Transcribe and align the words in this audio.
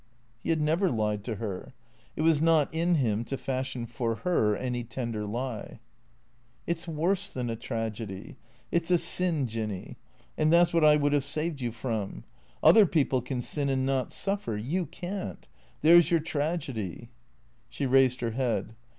He 0.39 0.49
had 0.49 0.59
never 0.59 0.89
lied 0.89 1.23
to 1.25 1.35
her. 1.35 1.75
It 2.15 2.23
was 2.23 2.41
not 2.41 2.73
in 2.73 2.95
him 2.95 3.23
to 3.25 3.37
fashion 3.37 3.85
for 3.85 4.15
her 4.15 4.57
any 4.57 4.83
tender 4.83 5.27
lie." 5.27 5.79
It 6.65 6.79
's 6.79 6.87
worse 6.87 7.29
than 7.31 7.51
a 7.51 7.55
tragedy. 7.55 8.35
It 8.71 8.87
's 8.87 8.89
a 8.89 8.97
sin. 8.97 9.45
Jinny. 9.47 9.97
And 10.39 10.51
that 10.51 10.69
's 10.69 10.73
what 10.73 10.83
I 10.83 10.95
would 10.95 11.13
have 11.13 11.23
saved 11.23 11.61
you 11.61 11.71
from. 11.71 12.23
Other 12.63 12.87
people 12.87 13.21
can 13.21 13.43
sin 13.43 13.69
and 13.69 13.85
not 13.85 14.11
suffer. 14.11 14.57
You 14.57 14.87
can't. 14.87 15.47
There's 15.83 16.09
your 16.09 16.19
tragedy." 16.19 17.09
She 17.69 17.85
raised 17.85 18.21
her 18.21 18.31
head. 18.31 18.73